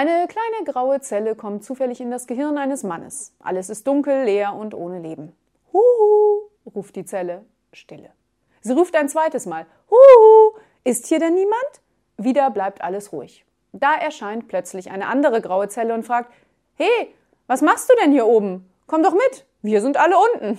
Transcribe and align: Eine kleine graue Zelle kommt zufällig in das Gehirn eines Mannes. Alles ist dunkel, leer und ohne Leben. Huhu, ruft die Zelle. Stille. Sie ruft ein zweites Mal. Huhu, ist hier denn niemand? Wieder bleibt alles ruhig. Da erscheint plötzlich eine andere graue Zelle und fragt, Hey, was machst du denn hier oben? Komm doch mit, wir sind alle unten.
Eine 0.00 0.26
kleine 0.28 0.64
graue 0.64 1.02
Zelle 1.02 1.34
kommt 1.34 1.62
zufällig 1.62 2.00
in 2.00 2.10
das 2.10 2.26
Gehirn 2.26 2.56
eines 2.56 2.84
Mannes. 2.84 3.34
Alles 3.38 3.68
ist 3.68 3.86
dunkel, 3.86 4.24
leer 4.24 4.54
und 4.54 4.72
ohne 4.72 4.98
Leben. 4.98 5.36
Huhu, 5.74 6.48
ruft 6.74 6.96
die 6.96 7.04
Zelle. 7.04 7.44
Stille. 7.74 8.08
Sie 8.62 8.72
ruft 8.72 8.96
ein 8.96 9.10
zweites 9.10 9.44
Mal. 9.44 9.66
Huhu, 9.90 10.58
ist 10.84 11.06
hier 11.06 11.18
denn 11.18 11.34
niemand? 11.34 11.82
Wieder 12.16 12.48
bleibt 12.48 12.80
alles 12.80 13.12
ruhig. 13.12 13.44
Da 13.72 13.94
erscheint 13.94 14.48
plötzlich 14.48 14.90
eine 14.90 15.06
andere 15.06 15.42
graue 15.42 15.68
Zelle 15.68 15.92
und 15.92 16.06
fragt, 16.06 16.32
Hey, 16.76 17.14
was 17.46 17.60
machst 17.60 17.90
du 17.90 17.94
denn 18.02 18.10
hier 18.10 18.24
oben? 18.24 18.72
Komm 18.86 19.02
doch 19.02 19.12
mit, 19.12 19.44
wir 19.60 19.82
sind 19.82 19.98
alle 19.98 20.16
unten. 20.16 20.58